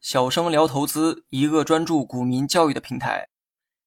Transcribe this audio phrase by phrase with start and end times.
[0.00, 3.28] 小生聊投资，一个专注股民教育的平台。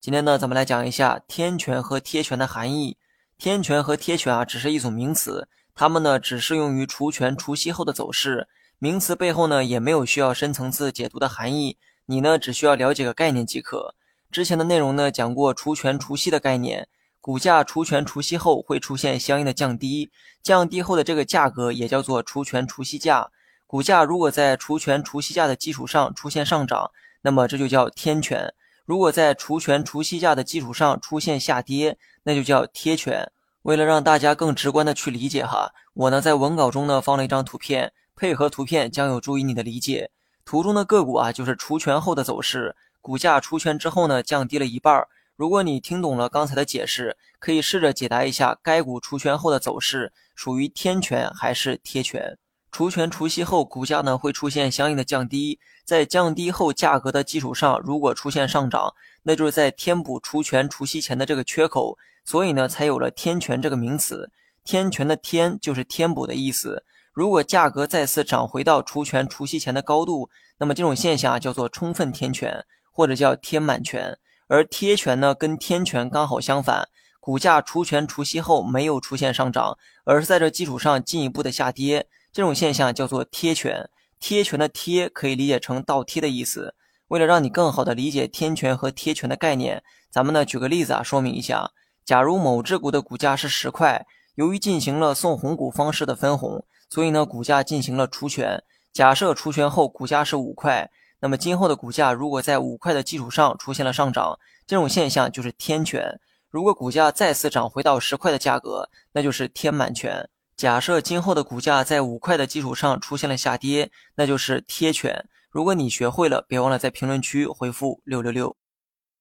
[0.00, 2.96] 今天呢，咱们来讲一下天权和贴权的含义。
[3.38, 5.46] 天权和贴权啊，只是一种名词，
[5.76, 8.48] 它们呢只适用于除权除息后的走势。
[8.80, 13.94] 名词背后呢，也没有需要深层次解读的含义，你呢只需要了解个概念即可。
[14.32, 16.88] 之前的内容呢讲过除权除息的概念，
[17.24, 20.10] 股价除权除息后会出现相应的降低，
[20.42, 23.30] 降低后的这个价格也叫做除权除息价。
[23.66, 26.90] 股价如果在除权除息价的基础上出现上涨，
[27.22, 28.50] 那么这就叫天权；
[28.84, 33.32] 如果在除权除息价的基础上出现下跌，那就叫贴权。
[33.62, 40.10] 为了让大家更直观的去理解哈，我呢在文稿中呢放了一张图片，配合图片将有助于你的理解。
[40.44, 45.08] 图中的个股啊就是除权后的走势，股价除权之后呢降低了一半。
[45.36, 52.38] 如果你听懂了刚才的解释，可以试着解答一下该股除权后的走势属于天权还是贴权。
[52.70, 64.30] 除权除息后，股价呢会出现相应的降低，在降低后价格的基础上，如果出现上涨，那就是在填补除权除息前的这个缺口，所以呢才有了天权这个名词。
[64.62, 66.84] 天权的天就是填补的意思。
[67.12, 74.16] 如果价格再次涨回到除权除息前的高度，那么这种现象叫做充分填权，或者叫填满权。
[74.48, 76.88] 而贴权呢跟天权刚好相反，
[77.20, 82.06] 股价除权除息后没有出现上涨，而是在这基础上进一步的下跌。
[82.32, 86.74] 这种现象叫做贴权，贴权的贴可以理解成倒贴的意思。
[87.08, 91.70] 为了让你更好的理解天权和贴权的概念，咱们呢举个例子啊，说明一下。
[92.04, 98.62] 假如某只股的股价是十块，由于进行了送红股方式的分红，所以呢股价进行了除权。
[98.92, 100.90] 假设除权后股价是五块，
[101.24, 106.20] 那么今后的股价如果在五块的基础上出现了上涨，这种现象就是天权。
[106.50, 110.28] 如果股价再次涨回到十块的价格，那就是天满权。
[110.54, 115.26] 假设今后的股价在五块的基础上出现了下跌，那就是贴权。
[115.48, 118.54] 如果你学会了，别忘了在评论区回复六六六。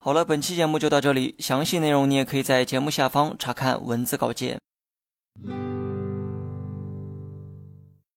[0.00, 4.58] 好了，本期节目就到这里，详细内容你也可以在节目下方查看文字稿件。